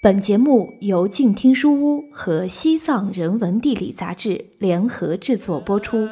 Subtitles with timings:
[0.00, 6.06] 本节目由静听书屋和西藏人文地理杂志联合制作播出。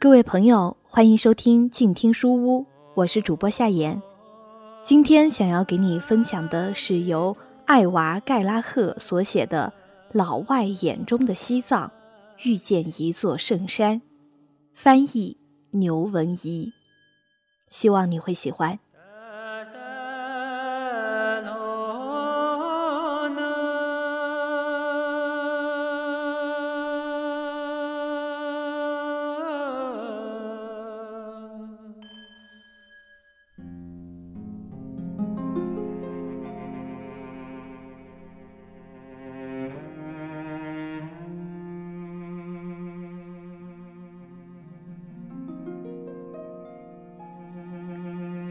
[0.00, 4.00] 各位朋友，欢迎收听静听书屋，我是主播夏言。
[4.80, 9.72] 今天想要给你分享的是由艾娃·盖拉赫所写的
[10.16, 11.90] 《老外眼中的西藏：
[12.44, 14.00] 遇见一座圣山》，
[14.72, 15.36] 翻译
[15.72, 16.72] 牛文怡，
[17.68, 18.78] 希望你会喜欢。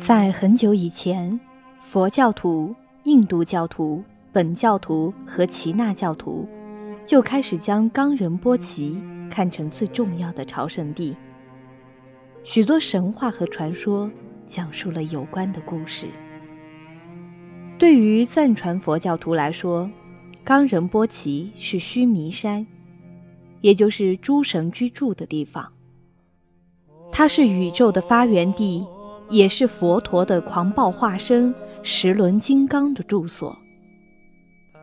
[0.07, 1.37] 在很久以前，
[1.81, 6.47] 佛教徒、印度教徒、本教徒和耆那教徒
[7.05, 11.13] 就开始将冈仁波齐看成最重要的朝圣地。
[12.45, 14.09] 许多神话和传说
[14.45, 16.07] 讲述了有关的故事。
[17.77, 19.91] 对于藏传佛教徒来说，
[20.41, 22.65] 冈仁波齐是须弥山，
[23.59, 25.69] 也就是诸神居住的地方。
[27.11, 28.87] 它是宇宙的发源地。
[29.29, 33.55] 也是佛陀的狂暴化身十轮金刚的住所。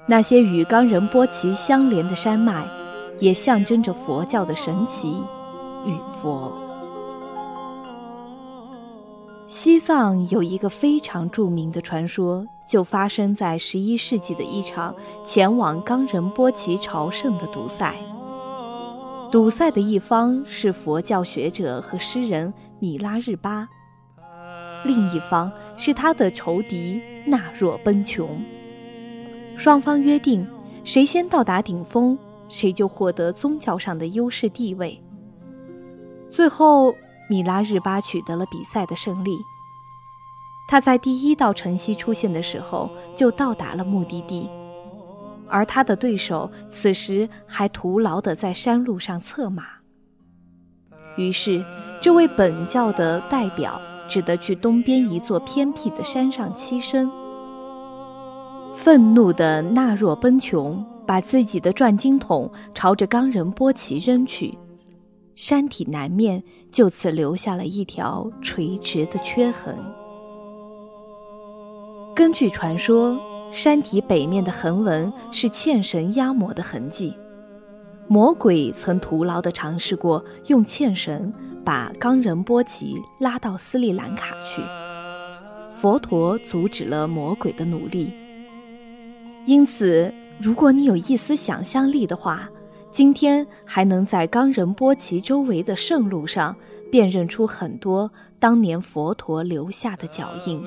[0.07, 2.69] 那些与冈仁波齐相连的山脉，
[3.19, 5.23] 也象征着佛教的神奇
[5.87, 6.53] 与佛。
[9.47, 14.95] 西藏有一个非常著名的传说，就发生在十一世纪的一场
[15.25, 17.95] 前往冈仁波齐朝圣的堵赛。
[19.31, 23.69] 堵赛的一方是佛教学者和诗人米拉日巴。
[24.85, 28.43] 另一方是他的仇敌纳若奔琼，
[29.57, 30.47] 双方约定，
[30.85, 32.19] 谁先到达顶峰，
[32.49, 35.03] 谁就获得宗教上的优势地位。
[36.31, 36.95] 最后，
[37.31, 39.39] 米拉日巴取得了比赛的胜利。
[40.69, 44.49] 他在第一道晨曦出现的时候就到达了目的地，
[45.49, 49.65] 而他的对手此时还徒劳地在山路上策马。
[51.17, 51.65] 于是，
[52.03, 53.81] 这位本教的代表。
[54.09, 57.11] 只得去东边一座偏僻的山上栖身。
[58.77, 64.57] 愤怒的纳若奔琼把自己的转经筒朝着冈仁波齐扔去，
[65.35, 66.43] 山体南面
[66.73, 69.77] 就此留下了一条垂直的缺痕。
[72.15, 73.19] 根据传说，
[73.53, 77.15] 山体北面的横纹是茜绳压磨的痕迹，
[78.09, 81.33] 魔鬼曾徒劳地尝试过用茜绳。
[81.65, 84.61] 把冈仁波齐拉到斯里兰卡去，
[85.73, 88.13] 佛陀阻止了魔鬼的努力。
[89.47, 92.47] 因此，如果你有一丝想象力的话，
[92.93, 96.55] 今天还能在冈仁波齐周围的圣路上
[96.93, 100.63] 辨认出很多当年佛陀留下的脚印。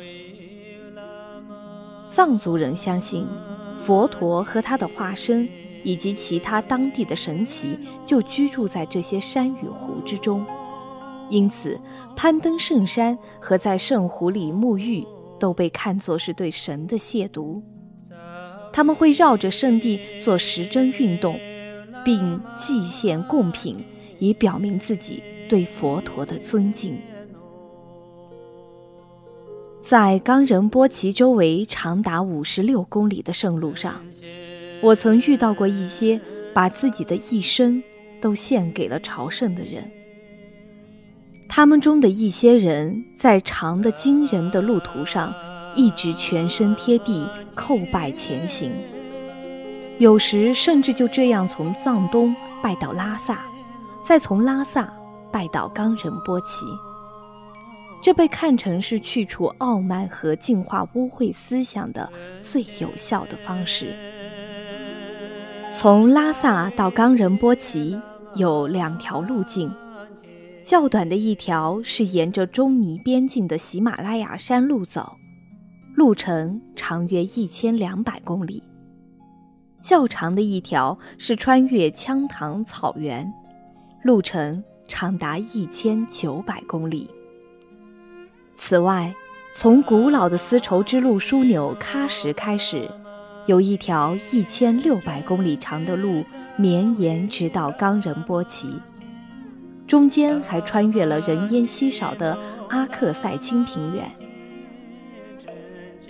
[2.10, 3.28] 藏族人相信，
[3.76, 5.48] 佛陀和他的化身
[5.84, 10.46] 以及其他当地的神奇就居住在这些山与湖之中。
[11.30, 11.80] 因此，
[12.16, 15.06] 攀登圣山和在圣湖里沐浴
[15.40, 17.62] 都被看作是对神的亵渎。
[18.72, 21.40] 他们会绕着圣地做时针运动，
[22.06, 23.84] 并祭献贡品，
[24.20, 26.98] 以表明自己对佛陀的尊敬。
[29.80, 34.02] 在冈仁波齐周围长达五十六公里的圣路上，
[34.82, 36.20] 我曾遇到过一些
[36.54, 37.82] 把自己的一生
[38.22, 39.84] 都献给了朝圣的人。
[41.50, 45.34] 他们中的一些人在长的惊人的路途上，
[45.76, 48.70] 一直全身贴地叩拜前行，
[49.98, 53.40] 有时甚至就这样从藏东拜到拉萨，
[54.04, 54.94] 再从拉萨
[55.32, 56.66] 拜到冈仁波齐。
[58.04, 62.08] 这被看成是去除傲慢和净化污秽思想的
[62.42, 63.96] 最有效的方式。
[65.74, 68.00] 从拉萨到冈仁波齐
[68.36, 69.72] 有两条路径。
[70.64, 75.16] 较短的一条是沿着中尼边境的喜马拉雅山路走，
[75.96, 78.62] 路程长约一千两百公里；
[79.82, 83.32] 较长的一条是穿越羌塘草原，
[84.04, 87.10] 路程长达一千九百公里。
[88.58, 89.14] 此外，
[89.56, 92.90] 从古老的丝绸之路枢纽喀什开始，
[93.48, 96.24] 有一条一千六百公里长的路
[96.58, 98.70] 绵延直到冈仁波齐，
[99.88, 102.38] 中间还穿越了人烟稀少的
[102.70, 104.04] 阿克塞钦平原。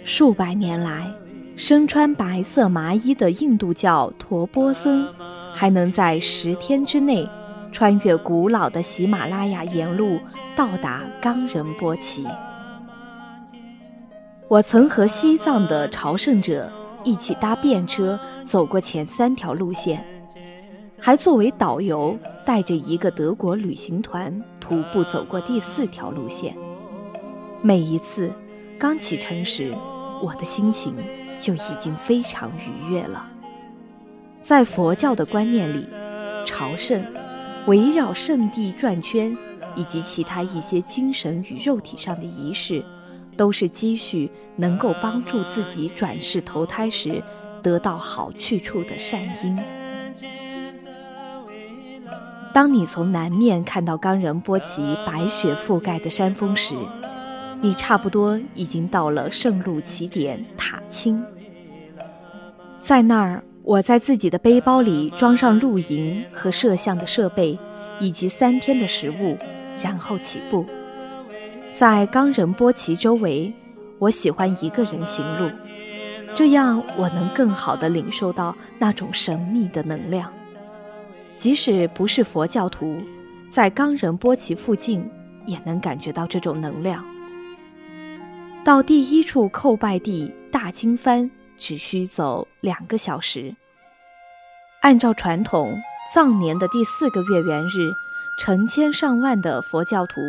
[0.04, 1.13] 数百年来，
[1.56, 5.07] 身穿白色麻衣的印度教陀波僧，
[5.54, 7.30] 还能在十天之内，
[7.72, 10.18] 穿越古老的喜马拉雅沿路
[10.56, 12.25] 到达冈仁波齐。
[14.48, 16.72] 我曾和西藏的朝圣者
[17.07, 20.06] 一起搭便车走过前三条路线，
[21.00, 26.54] 还作为导游带着一个德国旅行团徒步走过第四条路线。
[27.62, 28.30] 每一次
[28.77, 29.74] 刚启程时，
[30.21, 30.94] 我的心情
[31.39, 33.25] 就已经非常愉悦了。
[34.44, 35.88] 在佛教的观念里，
[36.45, 37.01] 朝圣、
[37.68, 39.33] 围绕圣地转圈
[39.77, 42.83] 以及其他一些精神与肉体上的仪式，
[43.38, 47.24] 都是积蓄能够帮助自己转世投胎时
[47.62, 49.57] 得到好去处的善因。
[52.54, 56.74] 当你从南面看到冈仁波齐白雪覆盖的山峰时，
[57.62, 61.24] 你差不多已经到了圣路起点塔青，
[62.80, 67.60] 在那儿，我在自己的背包里装上露营和摄像的设备，
[68.00, 69.38] 以及三天的食物，
[69.84, 70.66] 然后起步。
[71.77, 73.53] 在冈仁波齐周围，
[74.00, 75.47] 我喜欢一个人行路，
[76.35, 80.33] 这样我能更好地领受到那种神秘的能量。
[81.35, 83.00] 即使不是佛教徒，
[83.51, 85.07] 在冈仁波齐附近
[85.45, 87.06] 也能感觉到这种能量。
[88.63, 91.29] 到第一处叩拜地大经幡
[91.59, 93.56] 只需走两个小时。
[94.81, 95.71] 按照传统，
[96.12, 97.91] 藏年的第四个月圆日，
[98.39, 100.19] 成千上万的佛教徒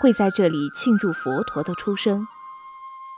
[0.00, 2.26] 会在这里庆祝佛陀的出生。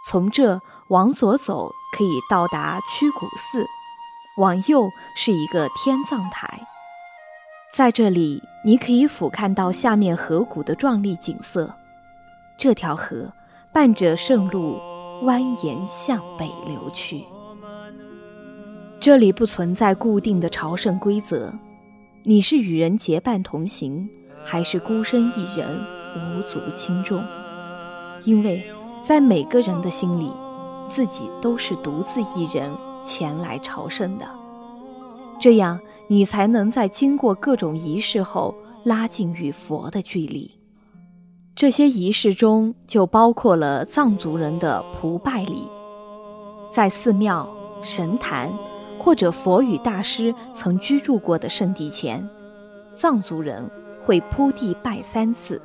[0.06, 3.64] 从这往左走可以到达曲谷寺，
[4.38, 6.60] 往右是一个天葬台。
[7.74, 11.74] 在这里，你可以俯瞰到下面河谷的壮丽景色。
[12.58, 13.32] 这条河。
[13.70, 14.80] 伴着圣路
[15.22, 17.22] 蜿蜒向北流去。
[18.98, 21.52] 这里不存在固定的朝圣规则，
[22.24, 24.08] 你是与人结伴同行，
[24.42, 25.78] 还是孤身一人
[26.16, 27.24] 无足轻重？
[28.24, 28.64] 因为
[29.04, 30.30] 在每个人的心里，
[30.90, 32.70] 自己都是独自一人
[33.04, 34.26] 前来朝圣的。
[35.40, 35.78] 这样，
[36.08, 40.50] 你才能在经过各种仪式后，拉近与佛的距离。
[41.54, 45.68] 这些仪式中就包括了藏族人的蒲拜礼，
[46.70, 47.48] 在寺庙、
[47.82, 48.52] 神坛
[48.98, 52.28] 或者佛语大师曾居住过的圣地前，
[52.94, 53.68] 藏族人
[54.04, 55.60] 会铺地拜三次，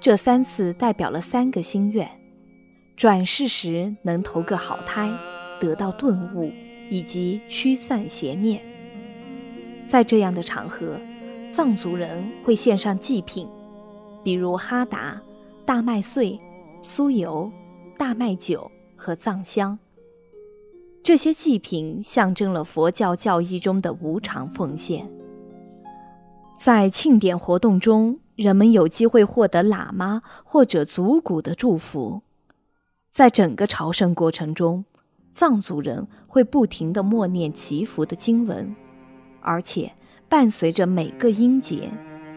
[0.00, 2.08] 这三次代表了三个心愿：
[2.96, 5.12] 转世时能投个好胎，
[5.60, 6.50] 得到顿悟，
[6.88, 8.62] 以及驱散邪念。
[9.86, 10.98] 在这样的场合，
[11.52, 13.46] 藏族人会献上祭品。
[14.24, 15.20] 比如哈达、
[15.66, 16.38] 大麦穗、
[16.82, 17.50] 酥油、
[17.98, 19.78] 大麦酒和藏香，
[21.02, 25.06] 这些祭品象征了佛教教义中的无偿奉献。
[26.58, 32.22] 在庆典活动中，人们有机会获得喇嘛或者族鼓的祝福。
[33.10, 34.86] 在整个朝圣过程中，
[35.30, 38.74] 藏族人会不停地默念祈福的经文，
[39.42, 39.92] 而且
[40.26, 41.90] 伴随着每个音节。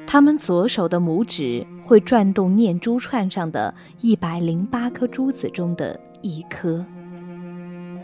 [0.06, 6.86] 他们左手的拇指会转动念珠串上的一百零八颗珠子中的一颗。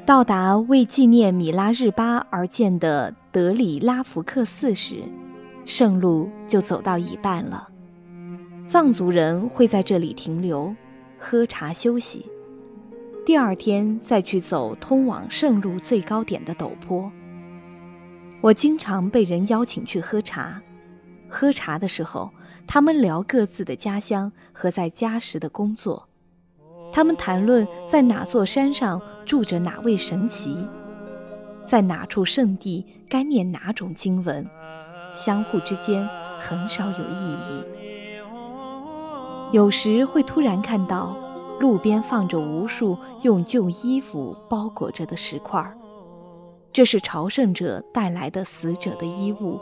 [0.06, 5.03] 到达为纪念米拉日巴而建的德里拉福克寺时，
[5.65, 7.68] 圣路就走到一半了。
[8.70, 10.76] 藏族人会在这里停留，
[11.18, 12.24] 喝茶休息，
[13.26, 17.12] 第二天再去走通往圣路最高点的陡坡。
[18.44, 20.62] 我经常被人邀请去喝茶。
[21.28, 22.30] 喝茶的时候，
[22.68, 26.08] 他们聊各自的家乡和在家时的工作，
[26.94, 30.56] 他们谈论在哪座山上住着哪位神奇，
[31.66, 34.48] 在哪处圣地该念哪种经文，
[35.16, 36.08] 相互之间
[36.38, 37.64] 很少有意义。
[39.51, 41.15] 有时会突然看到
[41.60, 45.75] 路边放着无数用旧衣服包裹着的石块，
[46.72, 49.60] 这是朝圣者带来的死者的衣物。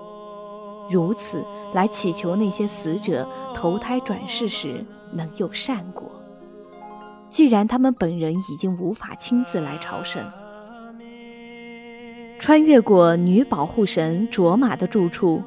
[0.89, 6.03] 如此来祈求那些死者投胎转世时能有善果。
[7.29, 10.21] 既然他们本人已经无法亲自来朝圣，
[12.39, 15.41] 穿越过女保护神卓玛的住处，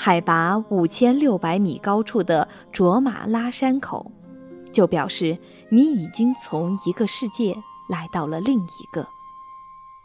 [0.00, 4.12] 海拔五千六百米高处的卓玛拉山口，
[4.70, 5.36] 就表示
[5.70, 7.52] 你已经从一个世界
[7.90, 9.04] 来到了另一个。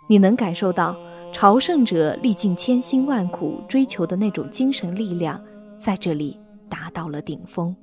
[0.08, 0.98] 你能感受到
[1.32, 5.40] 朝圣者历尽千辛万苦追求的那种精神力量，
[5.78, 7.76] 在这里达到了顶峰。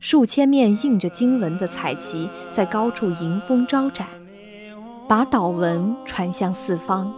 [0.00, 4.08] 数千面印着经文的彩旗在高处迎风招展。
[5.08, 7.12] 把祷文传向四方。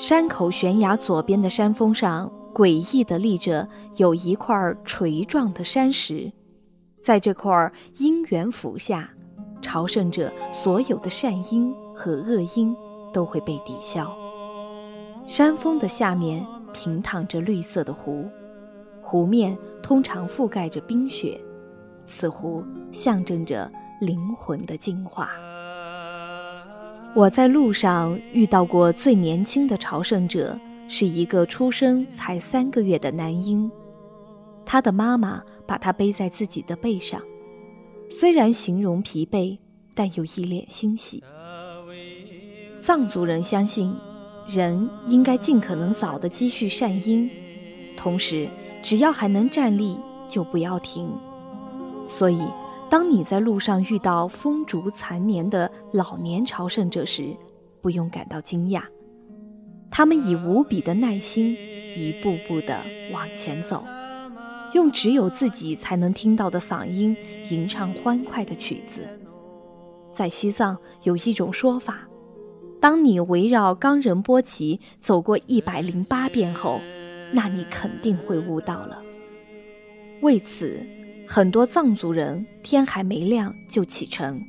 [0.00, 6.32] 山口悬崖左边的山峰上，诡异地立着有一块锤状的山石，
[7.02, 9.10] 在这块因缘符下，
[9.60, 12.74] 朝圣者所有的善因和恶因
[13.12, 14.10] 都会被抵消。
[15.26, 18.24] 山峰的下面平躺着绿色的湖，
[19.02, 21.38] 湖面通常覆盖着冰雪，
[22.06, 25.30] 此湖象征着灵魂的净化。
[27.12, 33.68] 我在路上遇到过最年轻的朝圣者，是一个出生才三个月的男婴，
[34.64, 37.20] 他的妈妈把他背在自己的背上，
[38.08, 39.58] 虽然形容疲惫，
[39.92, 41.22] 但又一脸欣喜。
[42.78, 43.92] 藏族人相信，
[44.46, 47.28] 人应该尽可能早的积蓄善因，
[47.96, 48.48] 同时
[48.82, 49.98] 只要还能站立，
[50.28, 51.10] 就不要停。
[52.08, 52.40] 所以。
[52.90, 57.32] 当你在路上遇到风烛残年的老年朝圣者时，
[57.80, 58.82] 不用感到惊讶，
[59.92, 61.56] 他们以无比的耐心，
[61.94, 62.82] 一步步地
[63.12, 63.84] 往前走，
[64.74, 67.16] 用只有自己才能听到的嗓音
[67.48, 69.06] 吟唱欢快的曲子。
[70.12, 72.08] 在西藏有一种说法，
[72.80, 76.80] 当你围绕冈仁波齐走过一百零八遍后，
[77.32, 79.00] 那你肯定会悟到了。
[80.22, 80.84] 为此。
[81.32, 84.42] 很多藏族人天还没亮就启程，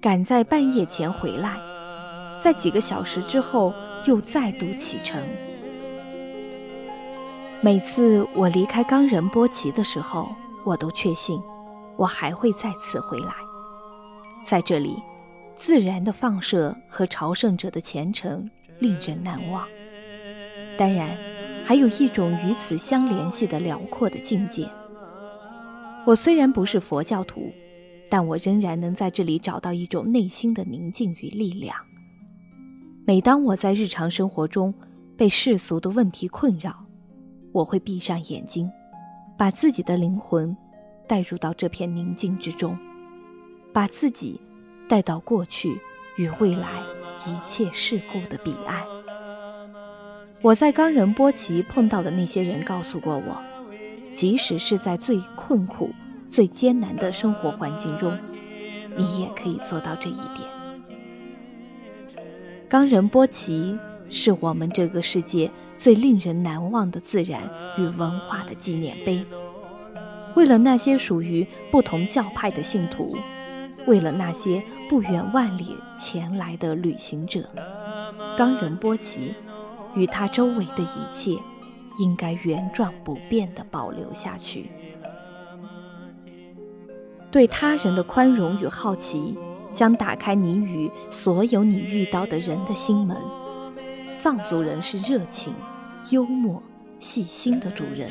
[0.00, 1.58] 赶在半夜前回来，
[2.42, 3.74] 在几个小时之后
[4.06, 5.22] 又再度启程。
[7.60, 10.34] 每次我离开冈仁波齐的时候，
[10.64, 11.38] 我都确信
[11.98, 13.34] 我还会再次回来。
[14.46, 14.96] 在这里，
[15.58, 19.62] 自然的放射和朝圣者的虔诚令人难忘。
[20.78, 21.14] 当然，
[21.66, 24.66] 还有一种与此相联系的辽阔的境界。
[26.08, 27.52] 我虽然不是佛教徒，
[28.08, 31.76] 但我仍然能在这里找到一种内心的宁静与力量。
[33.04, 34.72] 每当我在日常生活中
[35.18, 36.82] 被世俗的问题困扰，
[37.52, 38.70] 我会闭上眼睛，
[39.36, 40.56] 把自己的灵魂
[41.06, 42.74] 带入到这片宁静之中，
[43.70, 44.40] 把自己
[44.88, 45.78] 带到过去
[46.16, 46.70] 与未来
[47.26, 48.82] 一切事故的彼岸。
[50.40, 53.47] 我在冈仁波齐碰到的那些人告诉过我。
[54.18, 55.90] 即使是在最困苦、
[56.28, 58.18] 最艰难的生活环境中，
[58.96, 60.42] 你也可以做到这一点。
[62.68, 63.78] 冈仁波齐
[64.10, 65.48] 是我们这个世界
[65.78, 67.48] 最令人难忘的自然
[67.78, 69.24] 与文化的纪念碑。
[70.34, 73.16] 为了那些属于不同教派的信徒，
[73.86, 77.48] 为了那些不远万里前来的旅行者，
[78.36, 79.32] 冈仁波齐
[79.94, 81.38] 与他周围的一切。
[81.98, 84.70] 应该原状不变地保留下去。
[87.30, 89.36] 对他人的宽容与好奇，
[89.72, 93.16] 将打开你与所有你遇到的人的心门。
[94.16, 95.52] 藏族人是热情、
[96.10, 96.62] 幽默、
[96.98, 98.10] 细心的主人。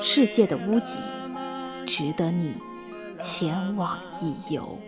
[0.00, 0.98] 世界的屋脊，
[1.86, 2.54] 值得你
[3.20, 4.78] 前往一游。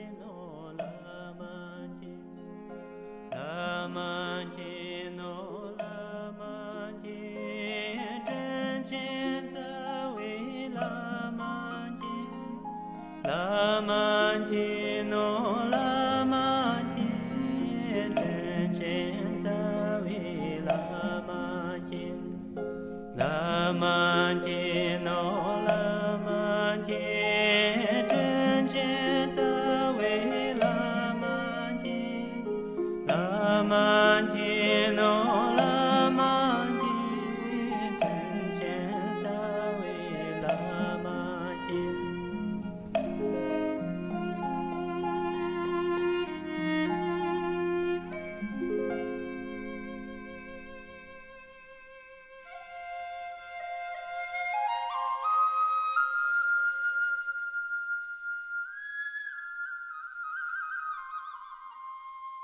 [18.73, 19.29] chen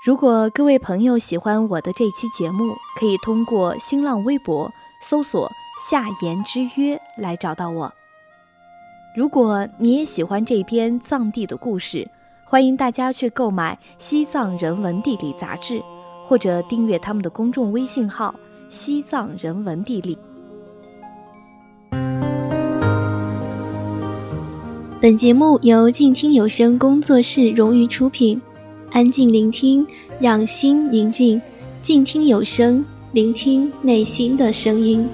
[0.05, 4.71] 如果各位朋友喜欢我的这期节目，可以通过新浪微博
[5.01, 5.51] 搜索
[5.89, 7.91] “夏言之约”来找到我。
[9.17, 12.07] 如果你也喜欢这篇藏地的故事，
[12.45, 15.81] 欢迎大家去购买《西藏人文地理》杂志，
[16.27, 18.31] 或者订阅他们的公众微信号
[18.69, 20.15] “西藏人文地理”。
[25.01, 28.39] 本节目由静听有声工作室荣誉出品，
[28.95, 29.85] 安静聆听，
[30.21, 31.41] 让心宁静，
[31.81, 35.05] 静听有声，聆听内心的声音。